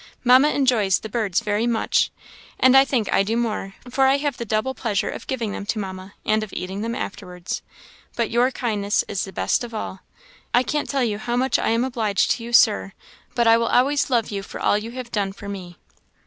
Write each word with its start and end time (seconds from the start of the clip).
Mamma 0.23 0.49
enjoys 0.49 0.97
the 0.97 1.09
birds 1.09 1.41
very 1.41 1.67
much, 1.67 2.09
and 2.59 2.75
I 2.75 2.83
think 2.83 3.13
I 3.13 3.21
do 3.21 3.37
more; 3.37 3.75
for 3.87 4.07
I 4.07 4.17
have 4.17 4.37
the 4.37 4.45
double 4.45 4.73
pleasure 4.73 5.11
of 5.11 5.27
giving 5.27 5.51
them 5.51 5.63
to 5.67 5.77
Mamma, 5.77 6.15
and 6.25 6.41
of 6.43 6.51
eating 6.53 6.81
them 6.81 6.95
afterwards; 6.95 7.61
but 8.15 8.31
your 8.31 8.49
kindness 8.49 9.03
is 9.07 9.25
the 9.25 9.31
best 9.31 9.63
of 9.63 9.75
all. 9.75 9.99
I 10.55 10.63
can't 10.63 10.89
tell 10.89 11.03
you 11.03 11.19
how 11.19 11.35
much 11.35 11.59
I 11.59 11.69
am 11.69 11.83
obliged 11.83 12.31
to 12.31 12.43
you, 12.43 12.51
Sir, 12.51 12.93
but 13.35 13.45
I 13.45 13.57
will 13.59 13.67
always 13.67 14.09
love 14.09 14.31
you 14.31 14.41
for 14.41 14.59
all 14.59 14.75
you 14.79 14.89
have 14.89 15.11
done 15.11 15.33
for 15.33 15.47
me. 15.47 15.77